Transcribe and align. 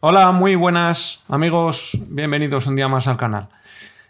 Hola, 0.00 0.30
muy 0.30 0.56
buenas 0.56 1.24
amigos, 1.26 1.98
bienvenidos 2.10 2.66
un 2.66 2.76
día 2.76 2.86
más 2.86 3.08
al 3.08 3.16
canal. 3.16 3.48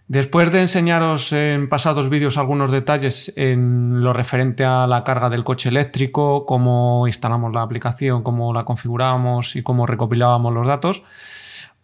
Después 0.09 0.51
de 0.51 0.61
enseñaros 0.61 1.33
en 1.33 1.69
pasados 1.69 2.11
vídeos 2.11 2.37
algunos 2.39 2.73
detalles 2.73 3.33
en 3.37 4.03
lo 4.03 4.13
referente 4.13 4.65
a 4.65 4.89
la 4.89 5.05
carga 5.05 5.31
del 5.31 5.45
coche 5.45 5.69
eléctrico, 5.69 6.45
cómo 6.45 7.07
instalamos 7.07 7.53
la 7.55 7.63
aplicación, 7.63 8.25
cómo 8.25 8.53
la 8.53 8.65
configuramos 8.65 9.55
y 9.55 9.63
cómo 9.63 9.87
recopilábamos 9.87 10.53
los 10.53 10.67
datos, 10.67 11.05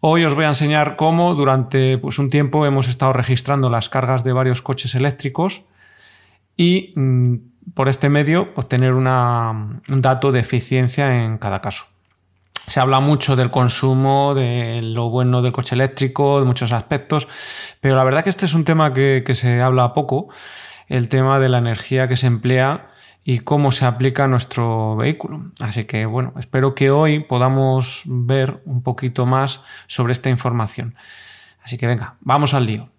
hoy 0.01 0.25
os 0.25 0.35
voy 0.35 0.43
a 0.43 0.49
enseñar 0.49 0.97
cómo 0.97 1.33
durante 1.33 1.97
pues, 1.97 2.19
un 2.19 2.29
tiempo 2.29 2.65
hemos 2.65 2.89
estado 2.89 3.13
registrando 3.13 3.69
las 3.69 3.87
cargas 3.87 4.25
de 4.25 4.33
varios 4.33 4.61
coches 4.61 4.95
eléctricos 4.95 5.63
y 6.57 6.91
mm, 6.97 7.35
por 7.73 7.87
este 7.87 8.09
medio 8.09 8.49
obtener 8.57 8.93
un 8.93 9.05
dato 10.01 10.33
de 10.33 10.41
eficiencia 10.41 11.23
en 11.23 11.37
cada 11.37 11.61
caso 11.61 11.92
se 12.67 12.79
habla 12.79 12.99
mucho 12.99 13.35
del 13.35 13.51
consumo, 13.51 14.33
de 14.33 14.81
lo 14.81 15.09
bueno 15.09 15.41
del 15.41 15.51
coche 15.51 15.75
eléctrico, 15.75 16.39
de 16.39 16.45
muchos 16.45 16.71
aspectos, 16.71 17.27
pero 17.81 17.95
la 17.95 18.03
verdad 18.03 18.23
que 18.23 18.29
este 18.29 18.45
es 18.45 18.53
un 18.53 18.63
tema 18.63 18.93
que, 18.93 19.23
se 19.33 19.61
habla 19.61 19.93
poco, 19.93 20.29
el 20.87 21.07
tema 21.07 21.39
de 21.39 21.49
la 21.49 21.57
energía 21.57 22.07
que 22.07 22.17
se 22.17 22.27
emplea 22.27 22.89
y 23.23 23.39
cómo 23.39 23.71
se 23.71 23.85
aplica 23.85 24.25
a 24.25 24.27
nuestro 24.27 24.95
vehículo. 24.95 25.51
Así 25.59 25.85
que 25.85 26.05
bueno, 26.05 26.33
espero 26.37 26.75
que 26.75 26.91
hoy 26.91 27.19
podamos 27.19 28.03
ver 28.05 28.61
un 28.65 28.83
poquito 28.83 29.25
más 29.25 29.61
sobre 29.87 30.13
esta 30.13 30.29
información. 30.29 30.95
Así 31.63 31.77
que 31.77 31.87
venga, 31.87 32.15
vamos 32.21 32.53
al 32.53 32.65
lío. 32.65 32.92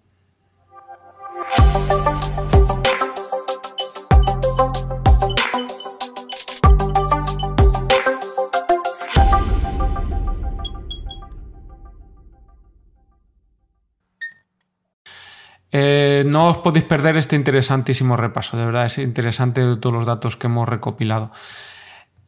Eh, 15.71 16.23
no 16.25 16.49
os 16.49 16.57
podéis 16.59 16.85
perder 16.85 17.17
este 17.17 17.35
interesantísimo 17.35 18.15
repaso, 18.15 18.57
de 18.57 18.65
verdad 18.65 18.85
es 18.85 18.97
interesante 18.97 19.61
todos 19.77 19.93
los 19.93 20.05
datos 20.05 20.35
que 20.35 20.47
hemos 20.47 20.67
recopilado. 20.69 21.31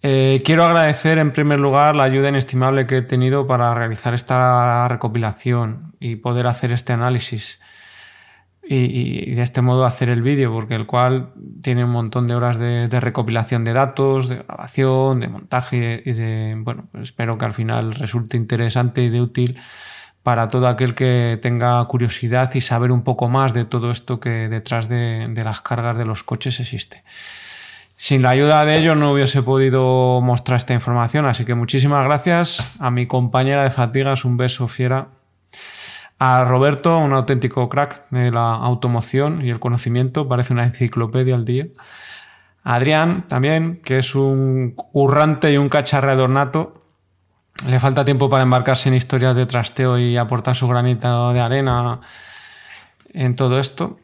Eh, 0.01 0.41
quiero 0.45 0.63
agradecer 0.63 1.17
en 1.17 1.31
primer 1.31 1.59
lugar 1.59 1.95
la 1.95 2.03
ayuda 2.03 2.29
inestimable 2.29 2.85
que 2.85 2.97
he 2.97 3.01
tenido 3.01 3.47
para 3.47 3.73
realizar 3.73 4.13
esta 4.13 4.87
recopilación 4.87 5.95
y 5.99 6.17
poder 6.17 6.47
hacer 6.47 6.71
este 6.71 6.93
análisis 6.93 7.59
y, 8.69 9.33
de 9.33 9.41
este 9.41 9.61
modo 9.61 9.85
hacer 9.85 10.09
el 10.09 10.21
vídeo, 10.21 10.51
porque 10.51 10.75
el 10.75 10.85
cual 10.85 11.31
tiene 11.61 11.85
un 11.85 11.91
montón 11.91 12.27
de 12.27 12.35
horas 12.35 12.59
de, 12.59 12.87
recopilación 12.99 13.63
de 13.63 13.73
datos, 13.73 14.27
de 14.27 14.37
grabación, 14.37 15.21
de 15.21 15.27
montaje 15.29 16.01
y 16.05 16.11
de, 16.11 16.55
bueno, 16.57 16.87
pues 16.91 17.03
espero 17.03 17.37
que 17.37 17.45
al 17.45 17.53
final 17.53 17.93
resulte 17.93 18.35
interesante 18.37 19.03
y 19.03 19.09
de 19.09 19.21
útil 19.21 19.59
para 20.27 20.49
todo 20.49 20.67
aquel 20.67 20.93
que 20.93 21.39
tenga 21.41 21.81
curiosidad 21.85 22.53
y 22.53 22.59
saber 22.59 22.91
un 22.91 23.01
poco 23.01 23.29
más 23.29 23.53
de 23.53 23.63
todo 23.63 23.91
esto 23.91 24.19
que 24.19 24.49
detrás 24.49 24.89
de, 24.89 25.31
las 25.33 25.61
cargas 25.61 25.97
de 25.97 26.03
los 26.03 26.23
coches 26.23 26.59
existe. 26.59 27.05
Sin 27.95 28.23
la 28.23 28.31
ayuda 28.31 28.65
de 28.65 28.77
ellos 28.77 28.97
no 28.97 29.13
hubiese 29.13 29.41
podido 29.41 30.19
mostrar 30.19 30.57
esta 30.57 30.73
información, 30.73 31.27
así 31.27 31.45
que 31.45 31.55
muchísimas 31.55 32.03
gracias 32.03 32.75
a 32.81 32.91
mi 32.91 33.07
compañera 33.07 33.63
de 33.63 33.69
fatigas, 33.69 34.25
un 34.25 34.35
beso 34.35 34.67
fiera. 34.67 35.07
A 36.19 36.43
Roberto, 36.43 36.97
un 36.97 37.13
auténtico 37.13 37.69
crack 37.69 38.09
de 38.09 38.29
la 38.29 38.51
automoción 38.51 39.45
y 39.45 39.49
el 39.49 39.61
conocimiento, 39.61 40.27
parece 40.27 40.51
una 40.51 40.65
enciclopedia 40.65 41.35
al 41.35 41.45
día. 41.45 41.67
A 42.65 42.75
Adrián 42.75 43.27
también, 43.29 43.79
que 43.81 43.99
es 43.99 44.13
un 44.13 44.73
currante 44.75 45.53
y 45.53 45.55
un 45.55 45.69
cacharreador 45.69 46.29
nato, 46.29 46.86
le 47.65 47.79
falta 47.79 48.05
tiempo 48.05 48.29
para 48.29 48.43
embarcarse 48.43 48.89
en 48.89 48.95
historias 48.95 49.35
de 49.35 49.45
trasteo 49.45 49.97
y 49.97 50.17
aportar 50.17 50.55
su 50.55 50.67
granito 50.67 51.33
de 51.33 51.39
arena 51.39 51.99
en 53.13 53.35
todo 53.35 53.59
esto. 53.59 53.99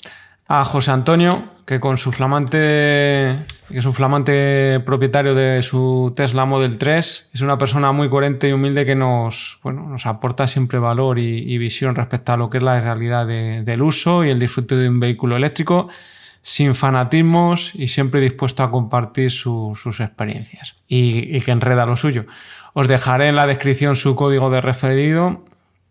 A 0.48 0.66
José 0.66 0.92
Antonio, 0.92 1.46
que 1.66 1.80
con 1.80 1.98
su 1.98 2.12
flamante, 2.12 2.58
que 2.58 3.78
es 3.78 3.86
un 3.86 3.94
flamante 3.94 4.82
propietario 4.82 5.34
de 5.34 5.64
su 5.64 6.14
Tesla 6.16 6.46
Model 6.46 6.78
3, 6.78 7.30
es 7.34 7.42
una 7.42 7.58
persona 7.58 7.92
muy 7.92 8.10
coherente 8.10 8.50
y 8.50 8.52
humilde 8.52 8.86
que 8.86 8.96
nos, 8.96 9.60
bueno, 9.64 9.88
nos 9.88 10.06
aporta 10.06 10.48
siempre 10.48 10.80
valor 10.80 11.20
y, 11.20 11.58
visión 11.58 11.96
respecto 11.96 12.34
a 12.34 12.38
lo 12.38 12.50
que 12.50 12.58
es 12.58 12.64
la 12.64 12.82
realidad 12.82 13.26
del 13.26 13.82
uso 13.82 14.26
y 14.26 14.32
el 14.32 14.40
disfrute 14.40 14.76
de 14.76 14.90
un 14.90 15.00
vehículo 15.00 15.38
eléctrico, 15.38 15.88
sin 16.42 16.76
fanatismos 16.76 17.74
y 17.74 17.88
siempre 17.88 18.20
dispuesto 18.20 18.64
a 18.64 18.70
compartir 18.70 19.32
sus 19.32 20.02
experiencias 20.02 20.76
y, 20.90 21.38
y 21.38 21.40
que 21.40 21.52
enreda 21.52 21.86
lo 21.86 21.96
suyo. 21.96 22.26
Os 22.74 22.88
dejaré 22.88 23.30
en 23.30 23.36
la 23.36 23.48
descripción 23.48 23.96
su 23.96 24.16
código 24.16 24.50
de 24.50 24.62
referido 24.62 25.44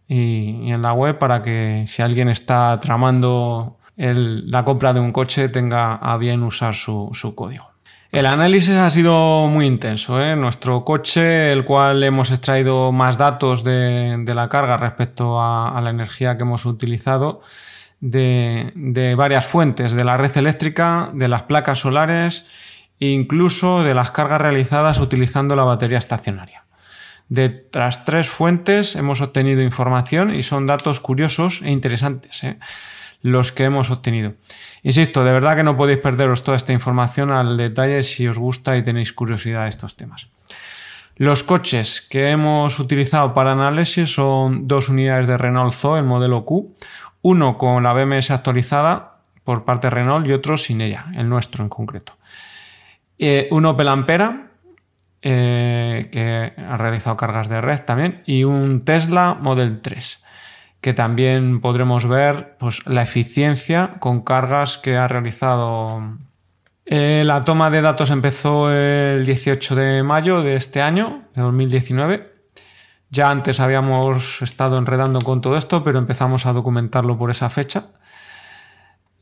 y, 0.09 0.71
en 0.71 0.83
la 0.83 0.93
web 0.93 1.19
para 1.19 1.43
que 1.43 1.85
si 1.87 2.03
alguien 2.03 2.29
está 2.29 2.79
tramando 2.81 3.79
la 3.97 4.65
compra 4.65 4.93
de 4.93 5.01
un 5.01 5.13
coche 5.13 5.49
tenga 5.49 5.95
a 5.95 6.17
bien 6.17 6.43
usar 6.43 6.75
su, 6.75 7.11
código. 7.37 7.71
El 8.11 8.27
análisis 8.27 8.75
ha 8.75 8.91
sido 8.91 9.47
muy 9.47 9.67
intenso. 9.67 10.21
¿eh? 10.21 10.35
Nuestro 10.35 10.85
coche, 10.85 11.53
el 11.53 11.65
cual 11.65 12.03
hemos 12.03 12.31
extraído 12.31 12.91
más 12.91 13.17
datos 13.17 13.65
de, 13.65 14.23
la 14.35 14.49
carga 14.49 14.77
respecto 14.77 15.41
a, 15.41 15.81
la 15.81 15.91
energía 15.91 16.37
que 16.37 16.43
hemos 16.43 16.67
utilizado 16.67 17.43
de, 18.01 19.15
varias 19.17 19.47
fuentes, 19.47 19.93
de 19.93 20.05
la 20.05 20.17
red 20.17 20.37
eléctrica, 20.37 21.11
de 21.15 21.29
las 21.29 21.43
placas 21.43 21.79
solares 21.79 22.49
incluso 23.11 23.83
de 23.83 23.95
las 23.95 24.13
cargas 24.13 24.41
realizadas 24.41 25.01
utilizando 25.01 25.57
la 25.57 25.65
batería 25.65 25.99
estacionaria. 25.99 26.62
De 27.33 27.49
tras 27.49 28.05
tres 28.05 28.29
fuentes 28.29 28.95
hemos 28.95 29.23
obtenido 29.23 29.63
información 29.63 30.35
y 30.35 30.43
son 30.43 30.67
datos 30.67 31.01
curiosos 31.01 31.63
e 31.63 31.71
interesantes 31.71 32.45
¿eh? 32.45 32.59
los 33.23 33.53
que 33.53 33.65
hemos 33.65 33.91
obtenido. 33.91 34.35
Insisto, 34.83 35.25
de 35.25 35.33
verdad 35.33 35.57
que 35.57 35.63
no 35.63 35.75
podéis 35.75 36.01
perderos 36.01 36.45
toda 36.45 36.59
esta 36.59 36.75
información 36.75 37.31
al 37.31 37.57
detalle 37.57 38.03
si 38.03 38.29
os 38.29 38.37
gusta 38.37 38.77
y 38.77 38.85
tenéis 38.85 39.15
curiosidad 39.15 39.63
de 39.63 39.71
estos 39.71 39.97
temas. 39.97 40.27
Los 41.17 41.43
coches 41.43 42.03
que 42.03 42.29
hemos 42.29 42.79
utilizado 42.79 43.33
para 43.33 43.53
análisis 43.53 44.13
son 44.13 44.69
dos 44.69 44.91
unidades 44.91 45.27
de 45.27 45.39
Renault 45.39 45.73
Zoe, 45.73 46.01
el 46.01 46.05
modelo 46.05 46.45
Q, 46.45 46.77
uno 47.23 47.57
con 47.57 47.83
la 47.83 47.95
BMS 47.95 48.31
actualizada 48.31 49.21
por 49.43 49.65
parte 49.65 49.87
de 49.87 49.93
Renault 49.93 50.27
y 50.27 50.35
otro 50.35 50.59
sin 50.59 50.83
ella, 50.83 51.07
el 51.17 51.31
nuestro 51.31 51.65
en 51.65 51.71
concreto. 51.71 52.13
Eh, 53.19 53.49
un 53.53 53.65
Opel 53.65 53.89
Ampera 53.89 54.52
eh, 55.23 56.09
que 56.11 56.53
ha 56.61 56.77
realizado 56.77 57.17
cargas 57.17 57.49
de 57.49 57.61
red 57.61 57.81
también, 57.83 58.23
y 58.27 58.45
un 58.45 58.85
Tesla 58.85 59.39
Model 59.41 59.81
3, 59.81 60.25
que 60.81 60.95
también 60.95 61.61
podremos 61.61 62.09
ver 62.09 62.57
pues, 62.59 62.85
la 62.87 63.03
eficiencia 63.03 63.95
con 64.01 64.23
cargas 64.23 64.79
que 64.79 64.97
ha 64.97 65.07
realizado. 65.07 66.19
Eh, 66.85 67.23
la 67.25 67.45
toma 67.45 67.71
de 67.71 67.83
datos 67.83 68.11
empezó 68.11 68.73
el 68.73 69.25
18 69.25 69.77
de 69.77 70.03
mayo 70.03 70.43
de 70.43 70.57
este 70.57 70.83
año, 70.83 71.23
de 71.37 71.43
2019. 71.43 72.29
Ya 73.11 73.31
antes 73.31 73.61
habíamos 73.61 74.43
estado 74.43 74.77
enredando 74.77 75.21
con 75.21 75.41
todo 75.41 75.57
esto, 75.57 75.85
pero 75.85 75.99
empezamos 75.99 76.47
a 76.47 76.53
documentarlo 76.53 77.17
por 77.17 77.31
esa 77.31 77.49
fecha. 77.49 77.85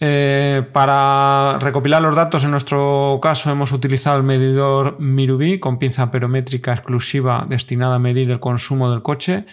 Eh, 0.03 0.67
para 0.73 1.59
recopilar 1.61 2.01
los 2.01 2.17
datos, 2.17 2.45
en 2.45 2.53
nuestro 2.53 3.19
caso 3.23 3.51
hemos 3.51 3.71
utilizado 3.73 4.17
el 4.17 4.23
medidor 4.23 4.99
Mirubi 4.99 5.61
con 5.61 5.79
pinza 5.79 6.11
perométrica 6.11 6.73
exclusiva 6.73 7.45
destinada 7.47 7.97
a 7.97 7.99
medir 7.99 8.31
el 8.31 8.41
consumo 8.41 8.91
del 8.91 9.03
coche 9.03 9.45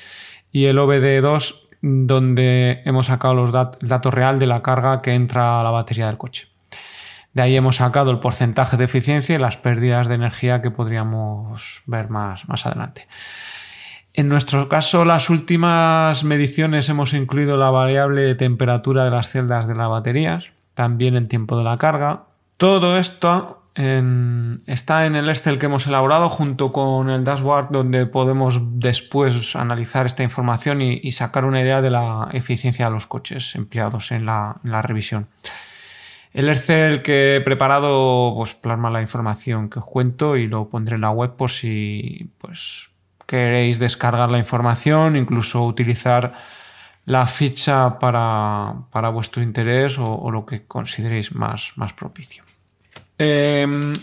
y 0.54 0.66
el 0.66 0.78
OBD2 0.78 1.68
donde 1.82 2.82
hemos 2.86 3.08
sacado 3.08 3.34
los 3.34 3.50
el 3.50 3.88
dato 3.90 4.10
real 4.10 4.40
de 4.40 4.48
la 4.48 4.62
carga 4.62 5.02
que 5.02 5.14
entra 5.14 5.60
a 5.60 5.64
la 5.64 5.70
batería 5.70 6.08
del 6.08 6.18
coche. 6.18 6.48
De 7.34 7.42
ahí 7.42 7.56
hemos 7.56 7.76
sacado 7.76 8.10
el 8.10 8.20
porcentaje 8.20 8.78
de 8.78 8.86
eficiencia 8.86 9.36
y 9.36 9.40
las 9.40 9.58
pérdidas 9.58 10.08
de 10.08 10.16
energía 10.16 10.62
que 10.62 10.72
podríamos 10.72 11.84
ver 11.86 12.10
más, 12.10 12.48
más 12.48 12.66
adelante. 12.66 13.08
En 14.18 14.30
nuestro 14.30 14.68
caso, 14.68 15.06
las 15.06 15.30
últimas 15.30 16.24
mediciones 16.24 16.90
hemos 16.90 17.14
incluido 17.14 17.56
la 17.56 17.70
variable 17.70 18.22
de 18.22 18.34
temperatura 18.34 19.06
de 19.06 19.12
las 19.12 19.30
celdas 19.30 19.68
de 19.68 19.76
las 19.76 19.90
baterías, 19.90 20.50
también 20.74 21.16
el 21.16 21.28
tiempo 21.28 21.56
de 21.56 21.64
la 21.64 21.78
carga. 21.78 22.24
Todo 22.58 22.98
esto 22.98 23.62
está 23.76 25.06
en 25.06 25.16
el 25.16 25.30
Excel 25.30 25.60
que 25.60 25.68
hemos 25.68 25.86
elaborado 25.86 26.30
junto 26.30 26.72
con 26.72 27.12
el 27.12 27.24
dashboard 27.24 27.70
donde 27.70 28.08
podemos 28.08 28.60
después 28.80 29.56
analizar 29.56 30.08
esta 30.08 30.24
información 30.24 30.82
y, 30.82 31.12
sacar 31.12 31.46
una 31.46 31.62
idea 31.62 31.84
de 31.84 31.92
la 31.92 32.30
eficiencia 32.34 32.86
de 32.86 32.92
los 32.94 33.06
coches 33.06 33.54
empleados 33.54 34.12
en 34.12 34.26
la, 34.26 34.60
revisión. 34.82 35.28
El 36.34 36.50
Excel 36.50 37.04
que 37.04 37.36
he 37.36 37.42
preparado 37.42 38.34
pues, 38.36 38.56
plasma 38.56 38.90
la 38.90 39.04
información 39.04 39.70
que 39.70 39.78
os 39.78 39.86
cuento 39.86 40.38
y 40.38 40.48
lo 40.48 40.70
pondré 40.70 40.96
en 40.96 41.02
la 41.02 41.12
web 41.12 41.36
por 41.36 41.52
si 41.52 42.32
pues, 42.40 42.90
queréis 43.28 43.78
descargar 43.78 44.32
la 44.32 44.40
información, 44.40 45.16
incluso 45.16 45.64
utilizar 45.64 46.34
la 47.06 47.28
ficha 47.28 48.00
para, 48.00 49.10
vuestro 49.14 49.44
interés 49.44 49.98
o, 50.00 50.32
lo 50.32 50.46
que 50.46 50.66
consideréis 50.66 51.36
más, 51.36 51.74
más 51.76 51.94
propicio. 51.94 52.44
Em, 53.18 53.94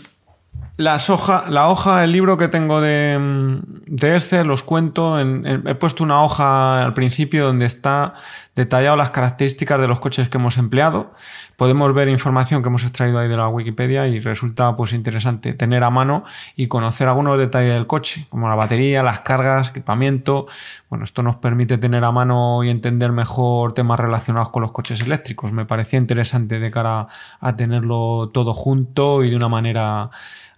Las 0.77 1.09
hoja, 1.09 1.45
la 1.49 1.69
hoja, 1.69 2.03
el 2.03 2.11
libro 2.11 2.37
que 2.37 2.49
tengo 2.49 2.81
de, 2.81 3.61
de 3.87 4.13
Excel, 4.13 4.45
los 4.45 4.61
cuento. 4.61 5.17
he 5.19 5.75
puesto 5.75 6.03
una 6.03 6.21
hoja 6.21 6.83
al 6.83 6.93
principio 6.93 7.45
donde 7.45 7.65
está 7.65 8.15
detallado 8.55 8.97
las 8.97 9.11
características 9.11 9.79
de 9.79 9.87
los 9.87 10.01
coches 10.01 10.27
que 10.27 10.37
hemos 10.37 10.57
empleado. 10.57 11.13
Podemos 11.55 11.93
ver 11.93 12.09
información 12.09 12.61
que 12.61 12.67
hemos 12.67 12.83
extraído 12.83 13.19
ahí 13.19 13.29
de 13.29 13.37
la 13.37 13.47
Wikipedia 13.47 14.07
y 14.07 14.19
resulta 14.19 14.75
pues 14.75 14.91
interesante 14.91 15.53
tener 15.53 15.83
a 15.83 15.89
mano 15.89 16.25
y 16.57 16.67
conocer 16.67 17.07
algunos 17.07 17.37
detalles 17.37 17.73
del 17.73 17.87
coche, 17.87 18.25
como 18.29 18.49
la 18.49 18.55
batería, 18.55 19.01
las 19.01 19.21
cargas, 19.21 19.69
equipamiento. 19.69 20.47
Bueno, 20.89 21.05
esto 21.05 21.23
nos 21.23 21.37
permite 21.37 21.77
tener 21.77 22.03
a 22.03 22.11
mano 22.11 22.63
y 22.65 22.69
entender 22.69 23.13
mejor 23.13 23.73
temas 23.73 23.97
relacionados 23.97 24.49
con 24.49 24.61
los 24.61 24.73
coches 24.73 25.01
eléctricos. 25.01 25.53
Me 25.53 25.65
parecía 25.65 25.99
interesante 25.99 26.59
de 26.59 26.71
cara 26.71 27.07
a 27.39 27.55
tenerlo 27.55 28.29
todo 28.33 28.53
junto 28.53 29.23
y 29.23 29.29
de 29.29 29.35
una 29.35 29.49
manera 29.49 30.09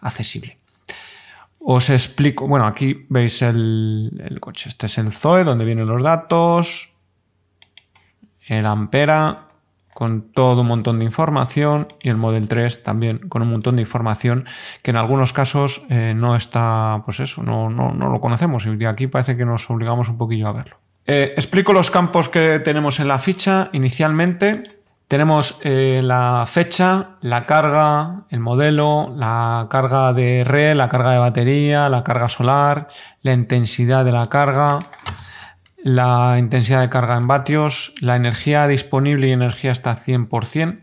accesible. 0.01 0.57
Os 1.59 1.89
explico, 1.89 2.47
bueno, 2.47 2.65
aquí 2.65 3.05
veis 3.09 3.41
el, 3.41 4.37
coche. 4.39 4.69
Este 4.69 4.85
es 4.85 4.97
el 4.97 5.11
Zoe, 5.11 5.43
donde 5.43 5.65
vienen 5.65 5.87
los 5.87 6.01
datos, 6.01 6.93
el 8.47 8.65
Ampera, 8.65 9.47
con 9.93 10.31
todo 10.31 10.61
un 10.61 10.67
montón 10.67 10.99
de 10.99 11.05
información, 11.05 11.87
y 12.01 12.09
el 12.09 12.15
Model 12.15 12.47
3 12.47 12.83
también 12.83 13.17
con 13.27 13.41
un 13.41 13.49
montón 13.49 13.75
de 13.75 13.81
información 13.81 14.45
que 14.81 14.91
en 14.91 14.97
algunos 14.97 15.33
casos 15.33 15.81
eh, 15.89 16.13
no 16.15 16.37
está, 16.37 17.01
pues 17.03 17.19
eso, 17.19 17.43
no, 17.43 17.69
lo 17.69 18.21
conocemos, 18.21 18.65
y 18.65 18.85
aquí 18.85 19.07
parece 19.07 19.35
que 19.35 19.43
nos 19.43 19.69
obligamos 19.69 20.07
un 20.07 20.17
poquillo 20.17 20.47
a 20.47 20.53
verlo. 20.53 20.77
Eh, 21.05 21.33
explico 21.35 21.73
los 21.73 21.91
campos 21.91 22.29
que 22.29 22.59
tenemos 22.59 22.99
en 22.99 23.07
la 23.07 23.19
ficha 23.19 23.69
inicialmente. 23.73 24.63
Tenemos 25.07 25.57
eh, 25.63 26.01
la 26.03 26.45
fecha, 26.47 27.11
la 27.21 27.45
carga, 27.45 28.23
el 28.29 28.41
modelo, 28.41 29.13
la 29.15 29.67
carga 29.69 30.11
de 30.11 30.43
red, 30.43 30.75
la 30.75 30.89
carga 30.89 31.11
de 31.11 31.17
batería, 31.17 31.87
la 31.87 32.03
carga 32.03 32.27
solar, 32.27 32.89
la 33.21 33.31
intensidad 33.31 34.03
de 34.03 34.11
la 34.11 34.27
carga, 34.27 34.79
la 35.81 36.35
intensidad 36.37 36.81
de 36.81 36.89
carga 36.89 37.15
en 37.15 37.25
vatios, 37.25 37.95
la 38.01 38.17
energía 38.17 38.67
disponible 38.67 39.29
y 39.29 39.31
energía 39.31 39.71
hasta 39.71 39.95
100%. 39.95 40.81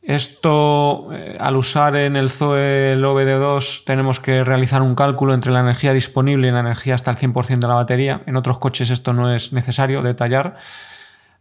Esto, 0.00 1.12
eh, 1.12 1.36
al 1.38 1.56
usar 1.56 1.96
en 1.96 2.16
el 2.16 2.30
Zoe 2.30 2.94
el 2.94 3.04
OBD2, 3.04 3.84
tenemos 3.84 4.20
que 4.20 4.42
realizar 4.42 4.80
un 4.80 4.94
cálculo 4.94 5.34
entre 5.34 5.52
la 5.52 5.60
energía 5.60 5.92
disponible 5.92 6.48
y 6.48 6.50
la 6.50 6.60
energía 6.60 6.94
hasta 6.94 7.10
el 7.10 7.18
100% 7.18 7.58
de 7.58 7.68
la 7.68 7.74
batería. 7.74 8.22
En 8.24 8.36
otros 8.36 8.58
coches 8.58 8.88
esto 8.88 9.12
no 9.12 9.34
es 9.34 9.52
necesario 9.52 10.00
detallar 10.00 10.56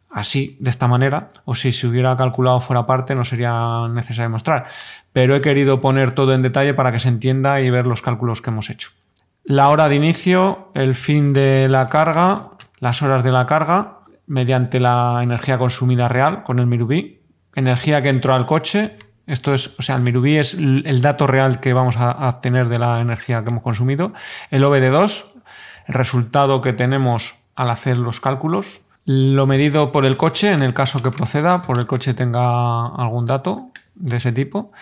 así, 0.09 0.57
de 0.59 0.69
esta 0.69 0.87
manera, 0.87 1.31
o 1.45 1.55
si 1.55 1.71
se 1.71 1.87
hubiera 1.87 2.15
calculado 2.17 2.61
fuera 2.61 2.85
parte 2.85 3.15
no 3.15 3.23
sería 3.23 3.87
necesario 3.89 4.29
mostrar. 4.29 4.65
Pero 5.13 5.35
he 5.35 5.41
querido 5.41 5.81
poner 5.81 6.11
todo 6.11 6.33
en 6.33 6.41
detalle 6.41 6.73
para 6.73 6.91
que 6.91 6.99
se 6.99 7.09
entienda 7.09 7.61
y 7.61 7.69
ver 7.69 7.85
los 7.85 8.01
cálculos 8.01 8.41
que 8.41 8.49
hemos 8.49 8.69
hecho. 8.69 8.89
La 9.43 9.69
hora 9.69 9.87
de 9.87 9.95
inicio, 9.95 10.71
el 10.73 10.95
fin 10.95 11.33
de 11.33 11.67
la 11.69 11.87
carga, 11.87 12.49
las 12.79 13.01
horas 13.01 13.23
de 13.23 13.31
la 13.31 13.45
carga, 13.45 13.99
mediante 14.27 14.79
la 14.79 15.19
energía 15.23 15.57
consumida 15.57 16.07
real 16.07 16.43
con 16.43 16.59
el 16.59 16.67
Mirubí, 16.67 17.21
energía 17.55 18.01
que 18.01 18.09
entró 18.09 18.33
al 18.33 18.45
coche, 18.45 18.97
esto 19.25 19.53
es, 19.53 19.77
o 19.79 19.81
sea, 19.81 19.95
el 19.95 20.01
Mirubí 20.01 20.37
es 20.37 20.53
el 20.53 21.01
dato 21.01 21.27
real 21.27 21.59
que 21.59 21.73
vamos 21.73 21.97
a 21.97 22.29
obtener 22.29 22.69
de 22.69 22.79
la 22.79 22.99
energía 22.99 23.43
que 23.43 23.49
hemos 23.49 23.63
consumido, 23.63 24.13
el 24.51 24.63
OBD2, 24.63 25.25
el 25.87 25.93
resultado 25.93 26.61
que 26.61 26.73
tenemos 26.73 27.35
al 27.55 27.69
hacer 27.69 27.97
los 27.97 28.19
cálculos, 28.19 28.81
lo 29.09 29.47
medido 29.47 29.93
por 29.93 30.05
el 30.05 30.17
coche, 30.17 30.51
en 30.51 30.61
el 30.61 30.73
caso 30.73 31.01
que 31.01 31.11
proceda, 31.11 31.61
por 31.61 31.79
el 31.79 31.87
coche 31.87 32.13
tenga 32.13 32.87
algún 32.87 33.25
dato 33.25 33.71
de 33.95 34.17
ese 34.17 34.33
tipo. 34.33 34.73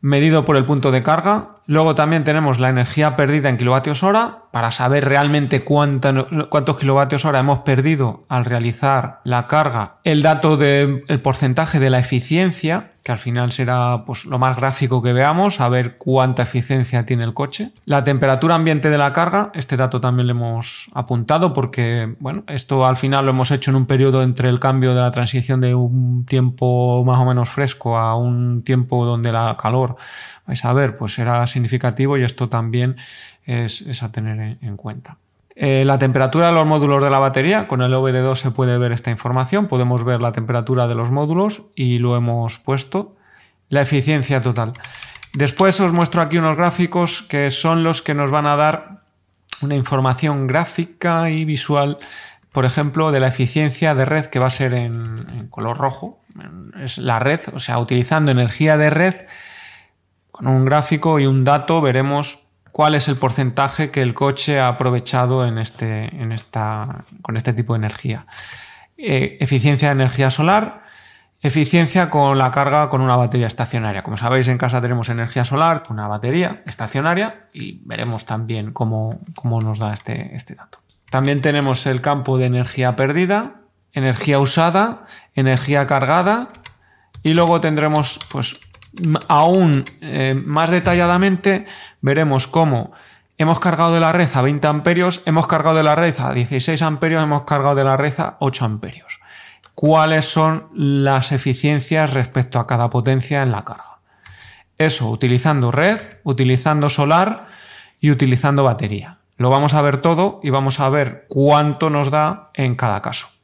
Medido 0.00 0.44
por 0.44 0.56
el 0.56 0.64
punto 0.64 0.90
de 0.90 1.04
carga. 1.04 1.60
Luego 1.66 1.94
también 1.94 2.24
tenemos 2.24 2.58
la 2.58 2.70
energía 2.70 3.14
perdida 3.14 3.48
en 3.48 3.56
kilovatios 3.56 4.02
hora 4.02 4.42
para 4.50 4.72
saber 4.72 5.04
realmente 5.04 5.62
cuántos 5.62 6.76
kilovatios 6.78 7.24
hora 7.24 7.40
hemos 7.40 7.60
perdido 7.60 8.24
al 8.28 8.44
realizar 8.44 9.20
la 9.24 9.46
carga. 9.46 9.96
El 10.04 10.22
dato 10.22 10.56
del 10.56 11.02
porcentaje 11.22 11.80
de 11.80 11.90
la 11.90 11.98
eficiencia 11.98 12.92
que 13.08 13.12
al 13.12 13.18
final 13.18 13.52
será 13.52 14.04
pues, 14.04 14.26
lo 14.26 14.38
más 14.38 14.58
gráfico 14.58 15.00
que 15.00 15.14
veamos, 15.14 15.62
a 15.62 15.70
ver 15.70 15.96
cuánta 15.96 16.42
eficiencia 16.42 17.06
tiene 17.06 17.24
el 17.24 17.32
coche. 17.32 17.70
La 17.86 18.04
temperatura 18.04 18.54
ambiente 18.54 18.90
de 18.90 18.98
la 18.98 19.14
carga, 19.14 19.50
este 19.54 19.78
dato 19.78 19.98
también 19.98 20.26
lo 20.26 20.32
hemos 20.32 20.90
apuntado 20.92 21.54
porque, 21.54 22.16
bueno, 22.20 22.44
esto 22.48 22.84
al 22.84 22.98
final 22.98 23.24
lo 23.24 23.30
hemos 23.30 23.50
hecho 23.50 23.70
en 23.70 23.78
un 23.78 23.86
periodo 23.86 24.22
entre 24.22 24.50
el 24.50 24.60
cambio 24.60 24.94
de 24.94 25.00
la 25.00 25.10
transición 25.10 25.62
de 25.62 25.74
un 25.74 26.26
tiempo 26.26 27.02
más 27.02 27.18
o 27.18 27.24
menos 27.24 27.48
fresco 27.48 27.96
a 27.96 28.14
un 28.14 28.62
tiempo 28.62 29.06
donde 29.06 29.32
la 29.32 29.56
calor, 29.56 29.96
vais 30.46 30.62
a 30.66 30.72
ver, 30.74 30.98
pues 30.98 31.14
será 31.14 31.46
significativo 31.46 32.18
y 32.18 32.24
esto 32.24 32.50
también 32.50 32.96
es, 33.48 34.02
a 34.02 34.12
tener 34.12 34.58
en 34.60 34.76
cuenta. 34.76 35.16
Eh, 35.60 35.84
la 35.84 35.98
temperatura 35.98 36.48
de 36.48 36.52
los 36.52 36.66
módulos 36.66 37.02
de 37.02 37.10
la 37.10 37.18
batería, 37.18 37.66
con 37.66 37.82
el 37.82 37.92
OBD2 37.92 38.36
se 38.36 38.50
puede 38.52 38.78
ver 38.78 38.92
esta 38.92 39.10
información, 39.10 39.66
podemos 39.66 40.04
ver 40.04 40.20
la 40.20 40.30
temperatura 40.30 40.86
de 40.86 40.94
los 40.94 41.10
módulos 41.10 41.62
y 41.74 41.98
lo 41.98 42.16
hemos 42.16 42.60
puesto. 42.60 43.16
La 43.68 43.82
eficiencia 43.82 44.40
total. 44.40 44.72
Después 45.34 45.80
os 45.80 45.92
muestro 45.92 46.22
aquí 46.22 46.38
unos 46.38 46.56
gráficos 46.56 47.22
que 47.22 47.50
son 47.50 47.82
los 47.82 48.02
que 48.02 48.14
nos 48.14 48.30
van 48.30 48.46
a 48.46 48.54
dar 48.54 49.02
una 49.60 49.74
información 49.74 50.46
gráfica 50.46 51.28
y 51.30 51.44
visual, 51.44 51.98
por 52.52 52.64
ejemplo, 52.64 53.10
de 53.10 53.18
la 53.18 53.28
eficiencia 53.28 53.96
de 53.96 54.04
red 54.04 54.26
que 54.26 54.38
va 54.38 54.46
a 54.46 54.50
ser 54.50 54.74
en, 54.74 55.26
en 55.32 55.48
color 55.48 55.76
rojo. 55.76 56.20
Es 56.80 56.98
la 56.98 57.18
red, 57.18 57.40
o 57.52 57.58
sea, 57.58 57.78
utilizando 57.80 58.30
energía 58.30 58.78
de 58.78 58.90
red, 58.90 59.14
con 60.30 60.46
un 60.46 60.64
gráfico 60.64 61.18
y 61.18 61.26
un 61.26 61.42
dato 61.42 61.80
veremos 61.80 62.47
cuál 62.78 62.94
es 62.94 63.08
el 63.08 63.16
porcentaje 63.16 63.90
que 63.90 64.02
el 64.02 64.14
coche 64.14 64.60
ha 64.60 64.68
aprovechado 64.68 65.44
en 65.44 65.58
este, 65.58 66.14
en 66.14 66.30
esta, 66.30 67.06
con 67.22 67.36
este 67.36 67.52
tipo 67.52 67.72
de 67.72 67.78
energía. 67.78 68.26
Eh, 68.96 69.36
eficiencia 69.40 69.88
de 69.88 69.94
energía 69.94 70.30
solar, 70.30 70.84
eficiencia 71.40 72.08
con 72.08 72.38
la 72.38 72.52
carga 72.52 72.88
con 72.88 73.00
una 73.00 73.16
batería 73.16 73.48
estacionaria. 73.48 74.04
Como 74.04 74.16
sabéis, 74.16 74.46
en 74.46 74.58
casa 74.58 74.80
tenemos 74.80 75.08
energía 75.08 75.44
solar 75.44 75.82
con 75.82 75.98
una 75.98 76.06
batería 76.06 76.62
estacionaria 76.66 77.48
y 77.52 77.80
veremos 77.84 78.26
también 78.26 78.72
cómo, 78.72 79.18
nos 79.42 79.80
da 79.80 79.92
este, 79.92 80.36
este 80.36 80.54
dato. 80.54 80.78
También 81.10 81.40
tenemos 81.40 81.84
el 81.84 82.00
campo 82.00 82.38
de 82.38 82.46
energía 82.46 82.94
perdida, 82.94 83.62
energía 83.92 84.38
usada, 84.38 85.04
energía 85.34 85.88
cargada 85.88 86.50
y 87.24 87.34
luego 87.34 87.60
tendremos 87.60 88.20
pues 88.30 88.60
aún 89.28 89.84
eh, 90.00 90.40
más 90.44 90.70
detalladamente 90.70 91.66
veremos 92.00 92.46
cómo 92.46 92.92
hemos 93.36 93.60
cargado 93.60 93.92
de 93.92 94.00
la 94.00 94.12
red 94.12 94.28
a 94.34 94.42
20 94.42 94.66
amperios, 94.66 95.22
hemos 95.26 95.46
cargado 95.46 95.76
de 95.76 95.82
la 95.82 95.94
red 95.94 96.14
a 96.18 96.32
16 96.32 96.82
amperios, 96.82 97.22
hemos 97.22 97.44
cargado 97.44 97.76
de 97.76 97.84
la 97.84 97.96
red 97.96 98.14
a 98.18 98.36
8 98.40 98.64
amperios. 98.64 99.20
¿Cuáles 99.74 100.24
son 100.24 100.68
las 100.74 101.30
eficiencias 101.30 102.12
respecto 102.12 102.58
a 102.58 102.66
cada 102.66 102.90
potencia 102.90 103.42
en 103.42 103.52
la 103.52 103.64
carga? 103.64 103.98
Eso 104.76 105.08
utilizando 105.08 105.70
red, 105.70 106.00
utilizando 106.24 106.90
solar 106.90 107.46
y 108.00 108.10
utilizando 108.10 108.64
batería. 108.64 109.18
Lo 109.36 109.50
vamos 109.50 109.74
a 109.74 109.82
ver 109.82 109.98
todo 109.98 110.40
y 110.42 110.50
vamos 110.50 110.80
a 110.80 110.88
ver 110.88 111.26
cuánto 111.28 111.90
nos 111.90 112.10
da 112.10 112.50
en 112.54 112.74
cada 112.74 113.02
caso 113.02 113.37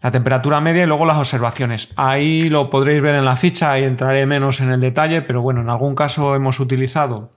la 0.00 0.10
temperatura 0.10 0.60
media 0.60 0.84
y 0.84 0.86
luego 0.86 1.06
las 1.06 1.18
observaciones. 1.18 1.92
Ahí 1.96 2.48
lo 2.48 2.70
podréis 2.70 3.02
ver 3.02 3.16
en 3.16 3.24
la 3.24 3.36
ficha 3.36 3.78
y 3.78 3.84
entraré 3.84 4.26
menos 4.26 4.60
en 4.60 4.70
el 4.70 4.80
detalle, 4.80 5.22
pero 5.22 5.42
bueno, 5.42 5.60
en 5.60 5.70
algún 5.70 5.94
caso 5.94 6.34
hemos 6.34 6.60
utilizado 6.60 7.30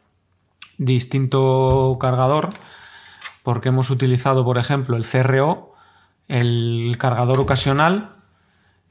distinto 0.77 1.97
cargador 1.99 2.49
porque 3.43 3.69
hemos 3.69 3.89
utilizado, 3.89 4.45
por 4.45 4.57
ejemplo, 4.57 4.97
el 4.97 5.05
CRO, 5.05 5.73
el 6.27 6.95
cargador 6.99 7.39
ocasional, 7.39 8.20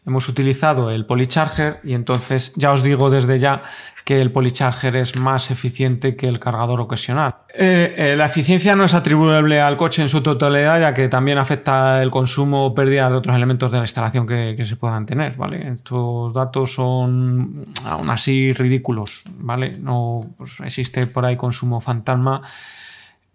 hemos 0.07 0.29
utilizado 0.29 0.91
el 0.91 1.07
polycharger 1.07 1.81
y 1.85 1.95
entonces 1.95 2.55
ya 2.57 2.73
os 2.73 2.83
digo 2.83 3.11
desde 3.11 3.39
ya 3.39 3.63
que 4.05 4.21
el 4.21 4.33
polycharger 4.33 4.97
es 4.97 5.17
más 5.17 5.51
eficiente 5.51 6.17
que 6.17 6.27
el 6.27 6.41
cargador 6.41 6.81
ocasional. 6.81 7.37
Eh, 7.55 7.95
eh, 7.97 8.17
la 8.17 8.27
eficiencia 8.27 8.75
no 8.75 8.85
es 8.85 8.95
atribuible 8.95 9.61
al 9.61 9.77
coche 9.77 10.03
en 10.03 10.09
su 10.09 10.23
totalidad, 10.23 10.81
ya 10.81 10.95
que 10.95 11.09
también 11.09 11.39
afecta 11.39 12.03
el 12.03 12.11
consumo 12.11 12.65
o 12.65 12.75
pérdida 12.75 13.09
de 13.09 13.17
otros 13.17 13.37
elementos 13.37 13.71
de 13.71 13.79
la 13.79 13.85
instalación 13.85 14.27
que, 14.27 14.65
se 14.65 14.77
puedan 14.77 15.07
tener. 15.07 15.37
Estos 15.53 16.35
datos 16.35 16.75
son 16.75 17.67
aún 17.85 18.11
así 18.11 18.53
ridículos, 18.53 19.25
¿vale? 19.39 19.79
No 19.79 20.21
pues, 20.37 20.59
existe 20.61 21.07
por 21.07 21.25
ahí 21.25 21.37
consumo 21.37 21.81
fantasma, 21.81 22.43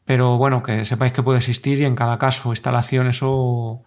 pero 0.03 0.37
bueno, 0.37 0.61
que 0.61 0.83
sepáis 0.83 1.13
que 1.13 1.23
puede 1.23 1.37
existir 1.37 1.79
y 1.79 1.85
en 1.85 1.95
cada 1.95 2.17
caso, 2.17 2.49
instalación, 2.49 3.07
eso 3.07 3.83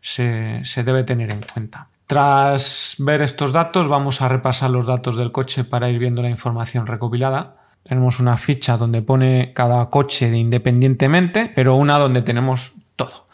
se 0.00 0.62
debe 0.84 1.02
tener 1.04 1.32
en 1.32 1.40
cuenta. 1.52 1.88
Tras 2.08 2.94
ver 3.00 3.20
estos 3.20 3.52
datos, 3.52 3.86
vamos 3.86 4.22
a 4.22 4.28
repasar 4.28 4.70
los 4.70 4.86
datos 4.86 5.14
del 5.14 5.30
coche 5.30 5.62
para 5.64 5.90
ir 5.90 5.98
viendo 5.98 6.22
la 6.22 6.30
información 6.30 6.86
recopilada. 6.86 7.56
Tenemos 7.82 8.18
una 8.18 8.38
ficha 8.38 8.78
donde 8.78 9.02
pone 9.02 9.52
cada 9.52 9.90
coche 9.90 10.34
independientemente, 10.34 11.52
pero 11.54 11.74
una 11.74 11.98
donde 11.98 12.22
tenemos 12.22 12.72
todo. 12.96 13.26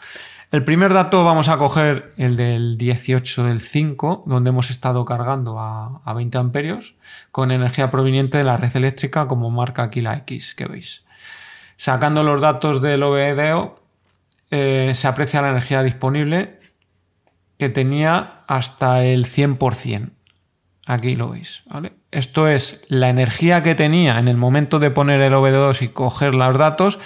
El 0.51 0.65
primer 0.65 0.93
dato 0.93 1.23
vamos 1.23 1.47
a 1.47 1.57
coger 1.57 2.11
el 2.17 2.35
del 2.35 2.77
18 2.77 3.45
del 3.45 3.61
5, 3.61 4.25
donde 4.25 4.49
hemos 4.49 4.69
estado 4.69 5.05
cargando 5.05 5.57
a, 5.57 6.13
20 6.13 6.37
amperios 6.37 6.95
con 7.31 7.51
energía 7.51 7.89
proveniente 7.89 8.37
de 8.37 8.43
la 8.43 8.57
red 8.57 8.75
eléctrica, 8.75 9.29
como 9.29 9.49
marca 9.51 9.83
aquí 9.83 10.01
la 10.01 10.17
X 10.17 10.53
que 10.53 10.65
veis. 10.65 11.05
Sacando 11.77 12.23
los 12.23 12.41
datos 12.41 12.81
del 12.81 13.03
OBDO, 13.03 13.79
eh, 14.51 14.91
se 14.95 15.07
aprecia 15.07 15.41
la 15.41 15.51
energía 15.51 15.81
disponible 15.81 16.59
que 17.57 17.69
tenía 17.69 18.43
hasta 18.47 19.03
el 19.03 19.25
100%. 19.25 20.11
Aquí 20.87 21.13
lo 21.13 21.29
veis, 21.29 21.63
Esto 22.11 22.47
es 22.47 22.85
la 22.89 23.09
energía 23.09 23.63
que 23.63 23.73
tenía 23.73 24.19
en 24.19 24.27
el 24.27 24.37
momento 24.37 24.77
de 24.77 24.91
poner 24.91 25.19
el 25.21 25.33
OBD2 25.33 25.81
y 25.81 25.87
coger 25.87 26.35
los 26.35 26.57
datos 26.59 26.99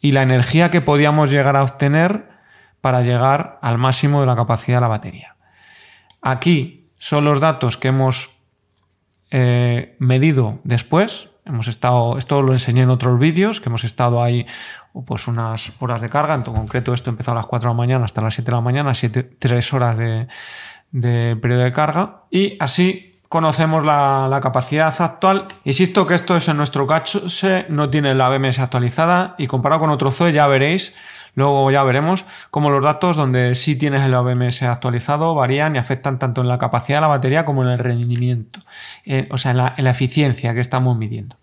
y 0.00 0.12
la 0.12 0.20
energía 0.20 0.70
que 0.70 0.82
podíamos 0.82 1.30
llegar 1.30 1.56
a 1.56 1.62
obtener 1.62 2.28
para 2.82 3.00
llegar 3.00 3.58
al 3.62 3.78
máximo 3.78 4.20
de 4.20 4.26
la 4.26 4.36
capacidad 4.36 4.78
de 4.78 4.80
la 4.82 4.88
batería. 4.88 5.36
Aquí 6.20 6.90
son 6.98 7.24
los 7.24 7.40
datos 7.40 7.78
que 7.78 7.88
hemos 7.88 8.36
eh, 9.30 9.96
medido 9.98 10.60
después. 10.62 11.30
Hemos 11.44 11.66
estado, 11.66 12.18
esto 12.18 12.40
lo 12.40 12.52
enseñé 12.52 12.82
en 12.82 12.90
otros 12.90 13.18
vídeos, 13.18 13.60
que 13.60 13.68
hemos 13.68 13.84
estado 13.84 14.22
ahí 14.22 14.46
pues 15.06 15.26
unas 15.26 15.72
horas 15.80 16.00
de 16.00 16.08
carga. 16.08 16.34
En 16.34 16.42
concreto, 16.42 16.94
esto 16.94 17.10
empezó 17.10 17.32
a 17.32 17.34
las 17.34 17.46
4 17.46 17.68
de 17.68 17.74
la 17.74 17.76
mañana 17.76 18.04
hasta 18.04 18.22
las 18.22 18.34
7 18.34 18.50
de 18.50 18.56
la 18.56 18.60
mañana, 18.60 18.94
7, 18.94 19.22
3 19.38 19.72
horas 19.72 19.98
de, 19.98 20.28
de 20.92 21.36
periodo 21.36 21.62
de 21.62 21.72
carga. 21.72 22.22
Y 22.30 22.56
así 22.60 23.12
conocemos 23.32 23.82
la, 23.82 24.38
capacidad 24.42 24.94
actual. 25.00 25.48
Insisto 25.64 26.06
que 26.06 26.14
esto 26.14 26.36
es 26.36 26.48
en 26.48 26.58
nuestro 26.58 26.86
caso, 26.86 27.22
no 27.70 27.88
tiene 27.88 28.14
la 28.14 28.28
BMS 28.28 28.58
actualizada 28.58 29.34
y 29.38 29.46
comparado 29.46 29.80
con 29.80 29.90
otro 29.90 30.12
Zoe 30.12 30.32
ya 30.32 30.46
veréis, 30.46 30.94
luego 31.34 31.70
ya 31.70 31.82
veremos 31.82 32.24
cómo 32.50 32.70
los 32.70 32.82
datos 32.82 33.16
donde 33.16 33.54
sí 33.54 33.76
tienes 33.76 34.02
el 34.02 34.14
BMS 34.14 34.62
actualizado 34.62 35.34
varían 35.34 35.76
y 35.76 35.78
afectan 35.78 36.18
tanto 36.18 36.40
en 36.40 36.48
la 36.48 36.58
capacidad 36.58 36.98
de 36.98 37.02
la 37.02 37.08
batería 37.08 37.44
como 37.44 37.62
en 37.62 37.70
el 37.70 37.78
rendimiento, 37.78 38.60
o 39.30 39.38
sea, 39.38 39.52
en 39.52 39.84
la, 39.84 39.90
eficiencia 39.90 40.54
que 40.54 40.60
estamos 40.60 40.96
midiendo. 40.96 41.36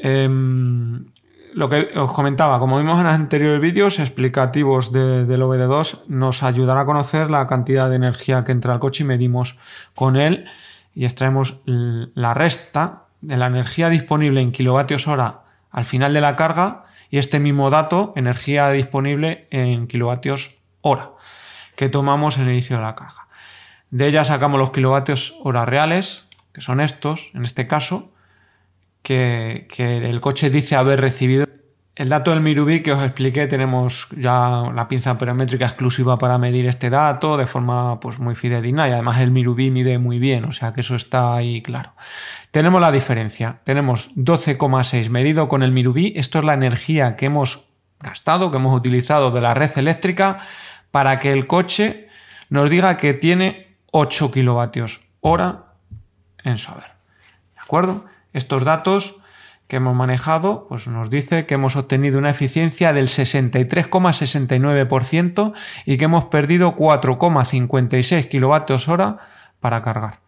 Em, 0.00 1.06
lo 1.54 1.70
que 1.70 1.88
os 1.96 2.12
comentaba, 2.12 2.58
como 2.58 2.78
vimos 2.78 2.98
en 2.98 3.04
los 3.04 3.14
anteriores 3.14 3.60
vídeos 3.60 3.98
explicativos 3.98 4.92
del 4.92 5.42
OBD2, 5.42 6.04
nos 6.08 6.42
ayudará 6.42 6.82
a 6.82 6.84
conocer 6.84 7.30
la 7.30 7.46
cantidad 7.46 7.88
de 7.88 7.96
energía 7.96 8.44
que 8.44 8.52
entra 8.52 8.74
al 8.74 8.78
coche 8.78 9.04
y 9.04 9.06
medimos 9.06 9.58
con 9.94 10.16
él 10.16 10.44
y 10.94 11.04
extraemos 11.04 11.62
la 11.64 12.34
resta 12.34 13.04
de 13.22 13.36
la 13.36 13.46
energía 13.46 13.88
disponible 13.88 14.40
en 14.42 14.52
kilovatios 14.52 15.08
hora 15.08 15.40
al 15.70 15.84
final 15.84 16.14
de 16.14 16.20
la 16.20 16.36
carga 16.36 16.84
y 17.10 17.18
este 17.18 17.38
mismo 17.38 17.70
dato, 17.70 18.12
energía 18.16 18.70
disponible 18.70 19.46
en 19.50 19.86
kilovatios 19.86 20.54
hora, 20.80 21.12
que 21.76 21.88
tomamos 21.88 22.36
en 22.36 22.44
el 22.44 22.52
inicio 22.52 22.76
de 22.76 22.82
la 22.82 22.94
carga. 22.94 23.26
De 23.90 24.08
ella 24.08 24.24
sacamos 24.24 24.58
los 24.58 24.72
kilovatios 24.72 25.38
hora 25.42 25.64
reales, 25.64 26.28
que 26.52 26.60
son 26.60 26.80
estos, 26.80 27.30
en 27.34 27.44
este 27.44 27.66
caso, 27.66 28.12
que, 29.02 29.68
el 29.78 30.20
coche 30.20 30.50
dice 30.50 30.74
haber 30.74 31.00
recibido. 31.00 31.45
El 31.96 32.10
dato 32.10 32.30
del 32.30 32.42
Mirubi 32.42 32.82
que 32.82 32.92
os 32.92 33.02
expliqué, 33.02 33.46
tenemos 33.46 34.08
ya 34.10 34.70
la 34.74 34.86
pinza 34.86 35.16
paramétrica 35.16 35.64
exclusiva 35.64 36.18
para 36.18 36.36
medir 36.36 36.66
este 36.66 36.90
dato 36.90 37.38
de 37.38 37.46
forma 37.46 37.98
pues, 38.00 38.18
muy 38.18 38.34
fidedigna 38.34 38.86
y 38.86 38.92
además 38.92 39.18
el 39.18 39.30
Mirubi 39.30 39.70
mide 39.70 39.96
muy 39.98 40.18
bien, 40.18 40.44
o 40.44 40.52
sea 40.52 40.74
que 40.74 40.82
eso 40.82 40.94
está 40.94 41.34
ahí 41.34 41.62
claro. 41.62 41.94
Tenemos 42.50 42.82
la 42.82 42.92
diferencia, 42.92 43.60
tenemos 43.64 44.14
12,6 44.14 45.08
medido 45.08 45.48
con 45.48 45.62
el 45.62 45.72
Mirubi, 45.72 46.12
esto 46.16 46.38
es 46.38 46.44
la 46.44 46.52
energía 46.52 47.16
que 47.16 47.26
hemos 47.26 47.66
gastado, 47.98 48.50
que 48.50 48.58
hemos 48.58 48.76
utilizado 48.76 49.30
de 49.30 49.40
la 49.40 49.54
red 49.54 49.70
eléctrica 49.78 50.40
para 50.90 51.18
que 51.18 51.32
el 51.32 51.46
coche 51.46 52.08
nos 52.50 52.68
diga 52.68 52.98
que 52.98 53.14
tiene 53.14 53.78
8 53.92 54.32
kilovatios 54.32 55.08
hora 55.22 55.72
en 56.44 56.58
su 56.58 56.72
¿De 56.72 57.60
acuerdo? 57.62 58.04
Estos 58.34 58.64
datos 58.64 59.16
que 59.68 59.76
hemos 59.76 59.94
manejado 59.94 60.66
pues 60.68 60.88
nos 60.88 61.08
dice 61.10 61.46
que 61.46 61.54
hemos 61.54 61.76
obtenido 61.76 62.18
una 62.18 62.30
eficiencia 62.30 62.92
del 62.92 63.06
63,69% 63.08 65.52
y 65.84 65.98
que 65.98 66.04
hemos 66.04 66.24
perdido 66.26 66.76
4,56 66.76 68.28
kilovatios 68.28 68.88
hora 68.88 69.18
para 69.60 69.82
cargar. 69.82 70.20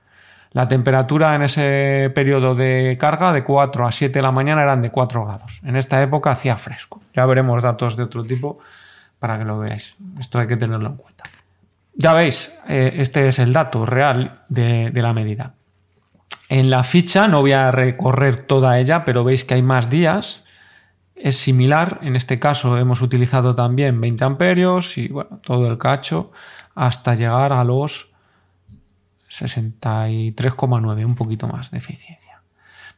La 0.53 0.67
temperatura 0.67 1.35
en 1.35 1.43
ese 1.43 2.11
periodo 2.15 2.55
de 2.55 2.97
carga 2.99 3.33
de 3.33 3.45
4 3.45 3.87
a 3.87 3.93
7 3.93 4.13
de 4.13 4.23
la 4.23 4.33
mañana 4.33 4.63
eran 4.63 4.81
de 4.81 4.91
4 4.91 5.25
grados. 5.25 5.61
En 5.63 5.77
esta 5.77 6.03
época 6.03 6.31
hacía 6.31 6.57
fresco. 6.57 7.03
Ya 7.15 7.27
veremos 7.27 7.63
datos 7.63 7.97
de 7.97 8.05
otro 8.05 8.25
tipo 8.25 8.59
para 9.19 9.39
que 9.39 9.45
lo 9.45 9.59
veáis. 9.59 9.95
Esto 10.19 10.39
hay 10.39 10.47
que 10.47 10.57
tenerlo 10.57 10.89
en 10.89 10.97
cuenta. 10.97 11.25
Ya 11.95 12.15
veis, 12.15 12.59
eh, 12.67 12.95
este 12.97 13.29
es 13.29 13.39
el 13.41 13.53
dato 13.53 13.85
real 13.85 14.45
de 14.49 14.91
la 14.95 15.13
medida. 15.13 15.53
En 16.49 16.71
la 16.71 16.83
ficha, 16.83 17.29
no 17.29 17.43
voy 17.43 17.53
a 17.53 17.71
recorrer 17.71 18.47
toda 18.47 18.79
ella, 18.79 19.05
pero 19.05 19.23
veis 19.23 19.45
que 19.45 19.55
hay 19.55 19.63
más 19.63 19.91
días. 19.91 20.45
Es 21.15 21.37
similar, 21.37 21.99
en 22.03 22.17
este 22.17 22.39
caso 22.39 22.79
hemos 22.79 23.03
utilizado 23.03 23.55
también 23.55 24.01
20 24.01 24.25
amperios 24.25 24.97
y 24.97 25.09
bueno, 25.09 25.41
todo 25.43 25.69
el 25.69 25.77
cacho 25.77 26.31
hasta 26.75 27.17
llegar 27.17 27.53
a 27.53 27.65
los 27.65 28.13
63,9, 29.29 31.05
un 31.05 31.15
poquito 31.17 31.49
más 31.49 31.71
de 31.71 31.79
eficiencia. 31.79 32.41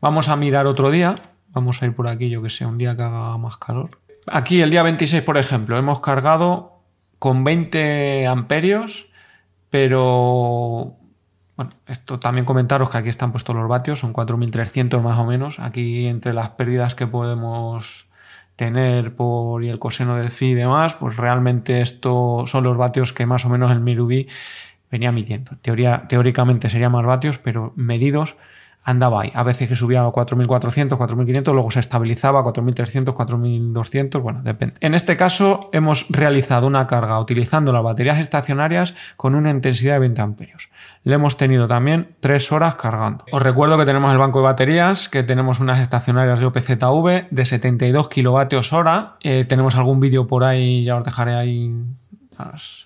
Vamos 0.01 0.29
a 0.29 0.37
mirar 0.37 0.67
otro 0.67 0.91
día, 0.91 1.15
vamos 1.49 1.83
a 1.83 1.87
ir 1.87 1.95
por 1.95 2.09
aquí, 2.09 2.29
yo 2.29 2.43
que 2.43 2.51
sé, 2.51 2.67
un 2.67 2.79
día 2.79 2.95
que 2.95 3.03
haga 3.03 3.37
más 3.39 3.57
calor. 3.57 3.99
Aquí 4.27 4.61
el 4.61 4.71
día 4.71 4.83
26, 4.83 5.23
por 5.23 5.39
ejemplo, 5.39 5.77
hemos 5.77 6.01
cargado 6.01 6.83
con 7.19 7.43
20 7.43 8.27
amperios, 8.27 9.07
pero 9.71 11.00
bueno, 11.61 11.75
esto 11.89 12.19
también 12.19 12.47
comentaros 12.47 12.89
que 12.89 12.97
aquí 12.97 13.11
están 13.11 13.33
puestos 13.33 13.55
los 13.55 13.69
vatios, 13.69 13.99
son 13.99 14.15
4.300 14.15 15.03
más 15.03 15.19
o 15.19 15.27
menos. 15.27 15.61
Aquí 15.61 16.07
entre 16.07 16.33
las 16.33 16.49
pérdidas 16.53 16.95
que 16.95 17.07
podemos 17.07 18.09
tener 18.57 19.15
por 19.15 19.63
y 19.63 19.69
el 19.69 19.79
coseno 19.79 20.17
del 20.17 20.31
phi 20.31 20.53
y 20.53 20.55
demás, 20.55 20.95
pues 20.95 21.19
realmente 21.19 21.83
esto 21.83 22.45
son 22.47 22.65
los 22.65 22.79
vatios 22.79 23.13
que 23.13 23.27
más 23.27 23.45
o 23.45 23.51
menos 23.51 23.71
el 23.73 23.81
Mirubi 23.81 24.27
venía 24.91 25.13
midiendo. 25.13 25.59
Teoría, 25.61 26.07
teóricamente 26.09 26.71
serían 26.71 26.93
más 26.93 27.05
vatios, 27.05 27.37
pero 27.37 27.75
medidos 27.77 28.37
andaba 28.83 29.23
ahí. 29.23 29.33
A 29.35 29.43
veces 29.43 29.69
que 29.69 29.77
subía 29.77 30.03
a 30.03 30.09
4.400, 30.09 30.97
4.500, 30.97 31.53
luego 31.53 31.71
se 31.71 31.81
estabilizaba 31.81 32.41
a 32.41 32.45
4.300, 32.45 33.15
4.200, 33.15 34.21
bueno, 34.21 34.43
depende. 34.43 34.75
En 34.81 34.95
este 34.95 35.17
caso 35.17 35.71
hemos 35.73 36.07
realizado 36.09 36.67
una 36.67 36.87
carga 36.87 37.19
utilizando 37.21 37.73
las 37.73 37.83
baterías 37.83 38.19
estacionarias 38.19 38.95
con 39.17 39.35
una 39.35 39.51
intensidad 39.51 39.95
de 39.95 40.01
20 40.01 40.21
amperios. 40.21 40.71
Le 41.05 41.15
hemos 41.15 41.37
tenido 41.37 41.67
también 41.67 42.15
3 42.21 42.53
horas 42.53 42.75
cargando. 42.77 43.25
Os 43.33 43.43
recuerdo 43.43 43.79
que 43.79 43.87
tenemos 43.87 44.13
el 44.13 44.19
banco 44.19 44.41
de 44.41 44.45
baterías, 44.45 45.09
que 45.09 45.23
tenemos 45.23 45.61
unas 45.61 45.79
estacionarias 45.81 46.41
de 46.41 46.47
OPZV 46.47 47.29
de 47.31 47.45
72 47.45 48.09
kilovatios 48.09 48.73
hora. 48.73 49.17
Eh, 49.21 49.45
tenemos 49.49 49.77
algún 49.77 50.01
vídeo 50.01 50.27
por 50.27 50.45
ahí, 50.45 50.85
ya 50.85 50.97
os 50.97 51.05
dejaré 51.05 51.35
ahí 51.35 51.75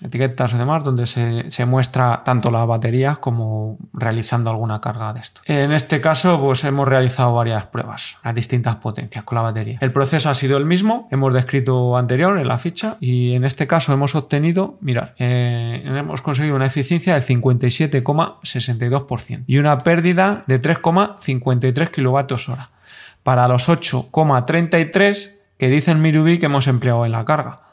etiquetas 0.03 0.53
y 0.53 0.59
demás, 0.59 0.85
donde 0.85 1.07
se, 1.07 1.67
muestra 1.67 2.23
tanto 2.25 2.51
las 2.51 2.67
baterías 2.67 3.19
como 3.19 3.79
realizando 3.93 4.51
alguna 4.51 4.81
carga 4.81 5.13
de 5.13 5.21
esto. 5.21 5.43
En 5.45 5.71
este 5.73 6.01
caso, 6.01 6.41
pues 6.41 6.65
hemos 6.65 6.89
realizado 6.89 7.35
varias 7.35 7.67
pruebas 7.67 8.17
a 8.23 8.33
distintas 8.33 8.77
potencias 8.77 9.25
con 9.25 9.37
la 9.37 9.43
batería. 9.43 9.79
El 9.81 9.93
proceso 9.93 10.29
ha 10.29 10.35
sido 10.35 10.57
el 10.57 10.67
mismo, 10.67 11.09
hemos 11.11 11.33
descrito 11.33 11.97
anterior 11.97 12.39
en 12.39 12.49
la 12.49 12.59
ficha 12.59 12.97
y 13.01 13.35
en 13.35 13.45
este 13.45 13.67
caso 13.67 13.93
hemos 13.93 14.15
obtenido, 14.15 14.79
mirad, 14.81 15.11
eh, 15.19 15.83
hemos 15.85 16.23
conseguido 16.23 16.57
una 16.57 16.67
eficiencia 16.67 17.15
del 17.15 17.25
57,62% 17.25 19.45
y 19.47 19.59
una 19.59 19.79
pérdida 19.79 20.45
de 20.47 20.61
3,53 20.61 21.91
kilovatios 21.91 22.49
hora 22.49 22.71
para 23.23 23.47
los 23.49 23.69
8,33 23.69 25.35
que 25.59 25.69
dice 25.69 25.91
el 25.91 25.99
Mirubi 25.99 26.39
que 26.39 26.47
hemos 26.47 26.67
empleado 26.67 27.05
en 27.07 27.13
la 27.13 27.25
carga 27.25 27.64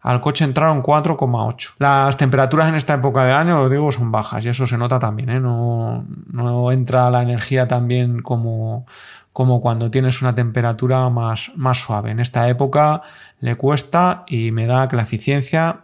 al 0.00 0.20
coche 0.20 0.44
entraron 0.44 0.82
4,8. 0.82 1.74
Las 1.78 2.16
temperaturas 2.16 2.68
en 2.68 2.76
esta 2.76 2.94
época 2.94 3.24
de 3.24 3.32
año, 3.32 3.62
os 3.62 3.70
digo, 3.70 3.90
son 3.90 4.12
bajas 4.12 4.44
y 4.44 4.48
eso 4.48 4.66
se 4.66 4.78
nota 4.78 4.98
también. 4.98 5.30
¿eh? 5.30 5.40
No, 5.40 6.04
no, 6.30 6.72
entra 6.72 7.10
la 7.10 7.22
energía 7.22 7.66
tan 7.66 7.88
bien 7.88 8.22
como, 8.22 8.86
como 9.32 9.60
cuando 9.60 9.90
tienes 9.90 10.22
una 10.22 10.34
temperatura 10.34 11.08
más, 11.10 11.52
más 11.56 11.78
suave. 11.78 12.10
En 12.10 12.20
esta 12.20 12.48
época 12.48 13.02
le 13.40 13.56
cuesta 13.56 14.24
y 14.26 14.50
me 14.50 14.66
da 14.66 14.88
que 14.88 14.96
la 14.96 15.02
eficiencia 15.02 15.80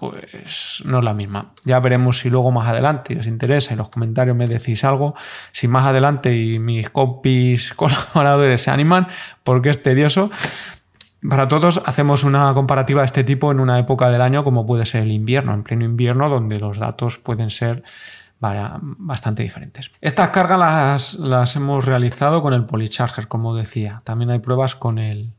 pues 0.00 0.82
no 0.86 0.98
es 0.98 1.04
la 1.04 1.12
misma. 1.12 1.52
Ya 1.66 1.78
veremos 1.78 2.20
si 2.20 2.30
luego 2.30 2.50
más 2.50 2.66
adelante 2.66 3.18
os 3.18 3.26
interesa, 3.26 3.72
en 3.72 3.78
los 3.78 3.90
comentarios 3.90 4.34
me 4.34 4.46
decís 4.46 4.82
algo, 4.82 5.14
si 5.52 5.68
más 5.68 5.84
adelante 5.84 6.34
y 6.34 6.58
mis 6.58 6.88
compis 6.88 7.74
colaboradores 7.76 8.62
se 8.62 8.70
animan, 8.70 9.08
porque 9.44 9.68
es 9.68 9.82
tedioso, 9.82 10.30
para 11.28 11.48
todos 11.48 11.82
hacemos 11.86 12.24
una 12.24 12.52
comparativa 12.54 13.02
de 13.02 13.06
este 13.06 13.24
tipo 13.24 13.50
en 13.50 13.60
una 13.60 13.78
época 13.78 14.10
del 14.10 14.22
año 14.22 14.44
como 14.44 14.66
puede 14.66 14.86
ser 14.86 15.02
el 15.02 15.12
invierno, 15.12 15.52
en 15.52 15.62
pleno 15.62 15.84
invierno 15.84 16.28
donde 16.28 16.58
los 16.58 16.78
datos 16.78 17.18
pueden 17.18 17.50
ser 17.50 17.82
bastante 18.40 19.42
diferentes. 19.42 19.90
Estas 20.00 20.30
cargas 20.30 20.58
las, 20.58 21.14
las 21.14 21.56
hemos 21.56 21.84
realizado 21.84 22.42
con 22.42 22.54
el 22.54 22.64
Polycharger, 22.64 23.28
como 23.28 23.54
decía. 23.54 24.00
También 24.04 24.30
hay 24.30 24.38
pruebas 24.38 24.74
con 24.74 24.98
el, 24.98 25.34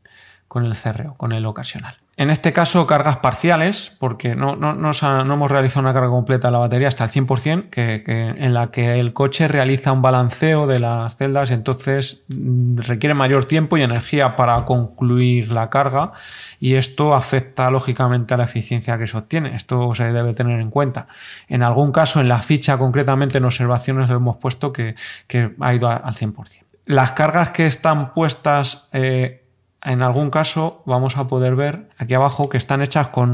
con 0.46 0.64
el 0.64 0.76
CRO, 0.76 1.14
con 1.14 1.32
el 1.32 1.44
ocasional. 1.46 2.01
En 2.14 2.28
este 2.28 2.52
caso, 2.52 2.86
cargas 2.86 3.16
parciales, 3.16 3.96
porque 3.98 4.34
no, 4.34 4.54
no, 4.54 4.74
no, 4.74 4.92
hemos 4.92 5.50
realizado 5.50 5.80
una 5.80 5.94
carga 5.94 6.10
completa 6.10 6.48
de 6.48 6.52
la 6.52 6.58
batería 6.58 6.88
hasta 6.88 7.04
el 7.04 7.10
100%, 7.10 7.70
que, 7.70 8.04
en 8.06 8.52
la 8.52 8.70
que 8.70 9.00
el 9.00 9.14
coche 9.14 9.48
realiza 9.48 9.92
un 9.92 10.02
balanceo 10.02 10.66
de 10.66 10.78
las 10.78 11.16
celdas 11.16 11.50
entonces 11.50 12.24
mm, 12.28 12.80
requiere 12.80 13.14
mayor 13.14 13.46
tiempo 13.46 13.78
y 13.78 13.82
energía 13.82 14.36
para 14.36 14.62
concluir 14.66 15.52
la 15.52 15.70
carga 15.70 16.12
y 16.60 16.74
esto 16.74 17.14
afecta 17.14 17.70
lógicamente 17.70 18.34
a 18.34 18.36
la 18.36 18.44
eficiencia 18.44 18.98
que 18.98 19.06
se 19.06 19.16
obtiene. 19.16 19.56
Esto 19.56 19.94
se 19.94 20.12
debe 20.12 20.34
tener 20.34 20.60
en 20.60 20.70
cuenta. 20.70 21.06
En 21.48 21.62
algún 21.62 21.92
caso, 21.92 22.20
en 22.20 22.28
la 22.28 22.40
ficha 22.40 22.76
concretamente 22.76 23.38
en 23.38 23.46
observaciones 23.46 24.10
lo 24.10 24.16
hemos 24.16 24.36
puesto 24.36 24.70
que, 24.70 24.94
ha 25.60 25.74
ido 25.74 25.88
al 25.88 26.14
100%. 26.14 26.64
Las 26.84 27.12
cargas 27.12 27.50
que 27.50 27.66
están 27.66 28.12
puestas 28.12 28.88
eh, 28.92 29.41
en 29.84 30.02
algún 30.02 30.30
caso 30.30 30.82
vamos 30.86 31.16
a 31.16 31.26
poder 31.26 31.56
ver 31.56 31.88
aquí 31.98 32.14
abajo 32.14 32.48
que 32.48 32.56
están 32.56 32.82
hechas 32.82 33.08
con 33.08 33.30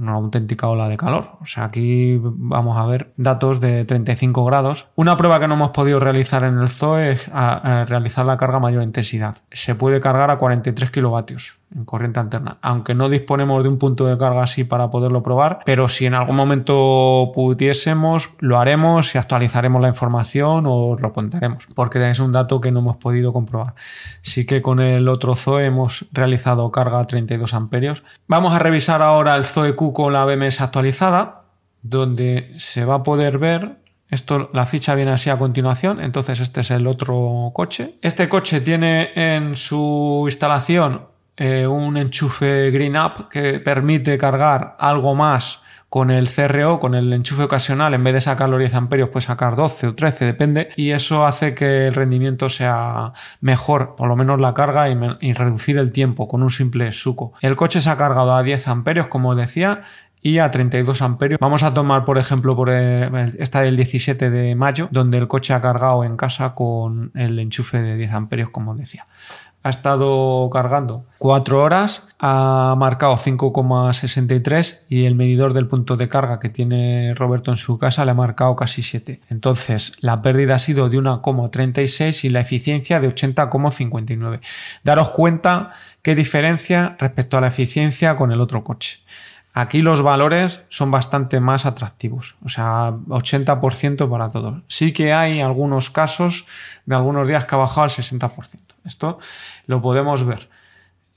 una 0.00 0.12
auténtica 0.12 0.68
ola 0.68 0.88
de 0.88 0.96
calor. 0.96 1.38
O 1.40 1.46
sea, 1.46 1.64
aquí 1.64 2.18
vamos 2.22 2.76
a 2.76 2.86
ver 2.86 3.12
datos 3.16 3.60
de 3.60 3.84
35 3.84 4.44
grados. 4.44 4.88
Una 4.96 5.16
prueba 5.16 5.40
que 5.40 5.48
no 5.48 5.54
hemos 5.54 5.70
podido 5.70 6.00
realizar 6.00 6.44
en 6.44 6.58
el 6.58 6.68
ZOE 6.68 7.12
es 7.12 7.28
realizar 7.28 8.26
la 8.26 8.36
carga 8.36 8.58
a 8.58 8.60
mayor 8.60 8.82
intensidad. 8.82 9.36
Se 9.50 9.74
puede 9.74 10.00
cargar 10.00 10.30
a 10.30 10.38
43 10.38 10.90
kilovatios 10.90 11.61
en 11.74 11.84
corriente 11.84 12.20
alterna. 12.20 12.58
Aunque 12.62 12.94
no 12.94 13.08
disponemos 13.08 13.62
de 13.62 13.68
un 13.68 13.78
punto 13.78 14.06
de 14.06 14.16
carga 14.18 14.42
así 14.42 14.64
para 14.64 14.90
poderlo 14.90 15.22
probar, 15.22 15.60
pero 15.64 15.88
si 15.88 16.06
en 16.06 16.14
algún 16.14 16.36
momento 16.36 17.32
pudiésemos, 17.34 18.30
lo 18.40 18.58
haremos 18.58 19.14
y 19.14 19.18
actualizaremos 19.18 19.80
la 19.80 19.88
información 19.88 20.64
o 20.66 20.96
lo 20.98 21.12
contaremos, 21.12 21.66
porque 21.74 22.10
es 22.10 22.18
un 22.20 22.32
dato 22.32 22.60
que 22.60 22.70
no 22.70 22.80
hemos 22.80 22.96
podido 22.96 23.32
comprobar. 23.32 23.74
Sí 24.20 24.46
que 24.46 24.62
con 24.62 24.80
el 24.80 25.08
otro 25.08 25.36
Zoe 25.36 25.66
hemos 25.66 26.06
realizado 26.12 26.70
carga 26.70 27.00
a 27.00 27.04
32 27.04 27.54
amperios. 27.54 28.02
Vamos 28.26 28.52
a 28.52 28.58
revisar 28.58 29.02
ahora 29.02 29.36
el 29.36 29.44
Zoe 29.44 29.74
Q 29.74 29.92
con 29.92 30.12
la 30.12 30.24
BMS 30.24 30.60
actualizada, 30.60 31.42
donde 31.82 32.54
se 32.58 32.84
va 32.84 32.96
a 32.96 33.02
poder 33.02 33.38
ver 33.38 33.82
esto, 34.12 34.50
la 34.52 34.66
ficha 34.66 34.94
viene 34.94 35.10
así 35.10 35.30
a 35.30 35.38
continuación, 35.38 35.98
entonces 35.98 36.38
este 36.40 36.60
es 36.60 36.70
el 36.70 36.86
otro 36.86 37.50
coche. 37.54 37.94
Este 38.02 38.28
coche 38.28 38.60
tiene 38.60 39.10
en 39.14 39.56
su 39.56 40.24
instalación 40.26 41.06
eh, 41.36 41.66
un 41.66 41.96
enchufe 41.96 42.70
Green 42.70 42.96
Up 42.96 43.28
que 43.30 43.58
permite 43.60 44.18
cargar 44.18 44.76
algo 44.78 45.14
más 45.14 45.62
con 45.92 46.10
el 46.10 46.30
CRO, 46.30 46.80
con 46.80 46.94
el 46.94 47.12
enchufe 47.12 47.42
ocasional, 47.42 47.92
en 47.92 48.02
vez 48.02 48.14
de 48.14 48.22
sacar 48.22 48.48
los 48.48 48.58
10 48.58 48.72
amperios, 48.76 49.10
puede 49.10 49.26
sacar 49.26 49.56
12 49.56 49.88
o 49.88 49.94
13, 49.94 50.24
depende, 50.24 50.70
y 50.74 50.92
eso 50.92 51.26
hace 51.26 51.54
que 51.54 51.86
el 51.86 51.92
rendimiento 51.92 52.48
sea 52.48 53.12
mejor, 53.42 53.94
por 53.94 54.08
lo 54.08 54.16
menos 54.16 54.40
la 54.40 54.54
carga 54.54 54.88
y, 54.88 55.32
reducir 55.34 55.76
el 55.76 55.92
tiempo 55.92 56.28
con 56.28 56.42
un 56.42 56.50
simple 56.50 56.92
suco. 56.92 57.34
El 57.42 57.56
coche 57.56 57.82
se 57.82 57.90
ha 57.90 57.98
cargado 57.98 58.34
a 58.34 58.42
10 58.42 58.68
amperios, 58.68 59.08
como 59.08 59.34
decía, 59.34 59.82
y 60.22 60.38
a 60.38 60.50
32 60.50 61.02
amperios. 61.02 61.38
Vamos 61.38 61.62
a 61.62 61.74
tomar, 61.74 62.06
por 62.06 62.16
ejemplo, 62.16 62.56
por 62.56 62.70
eh, 62.72 63.10
esta 63.38 63.60
del 63.60 63.76
17 63.76 64.30
de 64.30 64.54
mayo, 64.54 64.88
donde 64.92 65.18
el 65.18 65.28
coche 65.28 65.52
ha 65.52 65.60
cargado 65.60 66.04
en 66.04 66.16
casa 66.16 66.54
con 66.54 67.10
el 67.14 67.38
enchufe 67.38 67.82
de 67.82 67.96
10 67.96 68.12
amperios, 68.14 68.48
como 68.48 68.74
decía 68.74 69.06
ha 69.62 69.70
estado 69.70 70.50
cargando 70.50 71.04
4 71.18 71.62
horas, 71.62 72.08
ha 72.18 72.74
marcado 72.76 73.14
5,63 73.14 74.80
y 74.88 75.04
el 75.04 75.14
medidor 75.14 75.54
del 75.54 75.68
punto 75.68 75.94
de 75.94 76.08
carga 76.08 76.40
que 76.40 76.48
tiene 76.48 77.14
Roberto 77.14 77.52
en 77.52 77.56
su 77.56 77.78
casa 77.78 78.04
le 78.04 78.10
ha 78.10 78.14
marcado 78.14 78.56
casi 78.56 78.82
7. 78.82 79.20
Entonces, 79.30 79.96
la 80.00 80.20
pérdida 80.20 80.56
ha 80.56 80.58
sido 80.58 80.88
de 80.88 80.98
1,36 80.98 82.24
y 82.24 82.28
la 82.30 82.40
eficiencia 82.40 82.98
de 83.00 83.14
80,59. 83.14 84.40
Daros 84.82 85.10
cuenta 85.10 85.72
qué 86.02 86.14
diferencia 86.14 86.96
respecto 86.98 87.38
a 87.38 87.40
la 87.40 87.48
eficiencia 87.48 88.16
con 88.16 88.32
el 88.32 88.40
otro 88.40 88.64
coche. 88.64 88.98
Aquí 89.54 89.82
los 89.82 90.02
valores 90.02 90.64
son 90.70 90.90
bastante 90.90 91.38
más 91.38 91.66
atractivos, 91.66 92.36
o 92.42 92.48
sea, 92.48 92.92
80% 92.92 94.08
para 94.08 94.30
todos. 94.30 94.62
Sí 94.66 94.92
que 94.92 95.12
hay 95.12 95.42
algunos 95.42 95.90
casos 95.90 96.46
de 96.86 96.94
algunos 96.94 97.28
días 97.28 97.44
que 97.44 97.54
ha 97.54 97.58
bajado 97.58 97.82
al 97.82 97.90
60%. 97.90 98.71
Esto 98.84 99.18
lo 99.66 99.80
podemos 99.80 100.24
ver. 100.24 100.48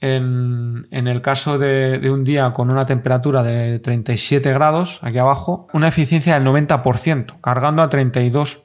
En, 0.01 0.87
el 0.91 1.21
caso 1.21 1.57
de, 1.57 2.09
un 2.11 2.23
día 2.23 2.51
con 2.53 2.69
una 2.69 2.85
temperatura 2.85 3.41
de 3.43 3.79
37 3.79 4.53
grados, 4.53 4.99
aquí 5.01 5.17
abajo, 5.17 5.67
una 5.73 5.87
eficiencia 5.87 6.39
del 6.39 6.47
90%, 6.47 7.39
cargando 7.41 7.81
a 7.81 7.89
32 7.89 8.63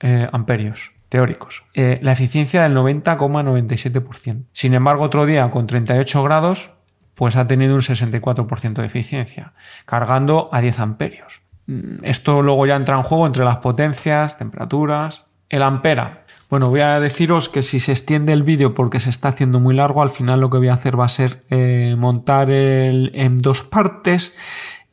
eh, 0.00 0.28
amperios 0.32 0.92
teóricos. 1.08 1.64
Eh, 1.74 1.98
la 2.02 2.12
eficiencia 2.12 2.62
del 2.62 2.74
90,97%. 2.74 4.44
Sin 4.52 4.74
embargo, 4.74 5.04
otro 5.04 5.24
día 5.24 5.50
con 5.50 5.66
38 5.66 6.22
grados, 6.22 6.72
pues 7.14 7.36
ha 7.36 7.46
tenido 7.46 7.74
un 7.74 7.82
64% 7.82 8.74
de 8.74 8.86
eficiencia, 8.86 9.52
cargando 9.84 10.48
a 10.52 10.60
10 10.60 10.78
amperios. 10.80 11.42
Mm, 11.66 12.04
esto 12.04 12.42
luego 12.42 12.66
ya 12.66 12.76
entra 12.76 12.96
en 12.96 13.02
juego 13.02 13.26
entre 13.26 13.44
las 13.44 13.58
potencias, 13.58 14.36
temperaturas. 14.36 15.26
El 15.48 15.62
ampera, 15.62 16.21
bueno, 16.52 16.68
voy 16.68 16.80
a 16.80 17.00
deciros 17.00 17.48
que 17.48 17.62
si 17.62 17.80
se 17.80 17.92
extiende 17.92 18.34
el 18.34 18.42
vídeo 18.42 18.74
porque 18.74 19.00
se 19.00 19.08
está 19.08 19.28
haciendo 19.28 19.58
muy 19.58 19.74
largo, 19.74 20.02
al 20.02 20.10
final 20.10 20.38
lo 20.38 20.50
que 20.50 20.58
voy 20.58 20.68
a 20.68 20.74
hacer 20.74 21.00
va 21.00 21.06
a 21.06 21.08
ser 21.08 21.40
eh, 21.48 21.96
montar 21.98 22.50
el, 22.50 23.10
en 23.14 23.38
dos 23.38 23.62
partes 23.62 24.36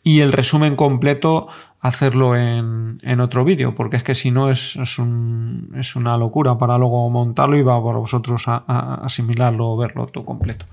y 0.01 0.21
el 0.21 0.31
resumen 0.31 0.77
completo 0.77 1.49
hacerlo 1.81 2.37
en, 2.37 3.19
otro 3.19 3.43
vídeo, 3.43 3.75
porque 3.75 3.97
es 3.97 4.05
que 4.05 4.15
si 4.15 4.31
no 4.31 4.49
es, 4.49 4.77
es, 4.77 5.95
una 5.97 6.15
locura 6.15 6.57
para 6.57 6.77
luego 6.77 7.09
montarlo 7.09 7.57
y 7.57 7.61
va 7.61 7.83
para 7.83 7.97
vosotros 7.97 8.45
a, 8.47 9.01
asimilarlo 9.03 9.71
o 9.71 9.75
verlo 9.75 10.07
todo 10.07 10.23
completo. 10.23 10.65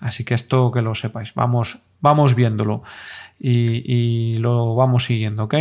Así 0.00 0.24
que 0.24 0.34
esto 0.34 0.72
que 0.72 0.82
lo 0.82 0.96
sepáis, 0.96 1.32
vamos, 1.34 1.78
vamos 2.00 2.34
viéndolo 2.34 2.82
y 3.38 4.34
lo 4.38 4.74
vamos 4.74 5.04
siguiendo, 5.04 5.44
¿ok? 5.44 5.54